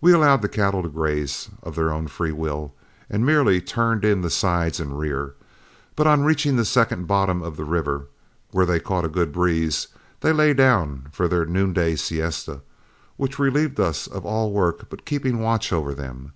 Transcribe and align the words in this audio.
We 0.00 0.12
allowed 0.12 0.42
the 0.42 0.48
cattle 0.48 0.82
to 0.82 0.88
graze 0.88 1.48
of 1.62 1.76
their 1.76 1.92
own 1.92 2.08
free 2.08 2.32
will, 2.32 2.74
and 3.08 3.24
merely 3.24 3.60
turned 3.60 4.04
in 4.04 4.20
the 4.20 4.30
sides 4.30 4.80
and 4.80 4.98
rear, 4.98 5.34
but 5.94 6.08
on 6.08 6.24
reaching 6.24 6.56
the 6.56 6.64
second 6.64 7.06
bottom 7.06 7.40
of 7.40 7.56
the 7.56 7.62
river, 7.62 8.08
where 8.50 8.66
they 8.66 8.80
caught 8.80 9.04
a 9.04 9.08
good 9.08 9.30
breeze, 9.30 9.86
they 10.22 10.32
lay 10.32 10.54
down 10.54 11.06
for 11.12 11.28
their 11.28 11.46
noonday 11.46 11.94
siesta, 11.94 12.62
which 13.16 13.38
relieved 13.38 13.78
us 13.78 14.08
of 14.08 14.26
all 14.26 14.50
work 14.50 14.88
but 14.90 15.06
keeping 15.06 15.38
watch 15.38 15.72
over 15.72 15.94
them. 15.94 16.32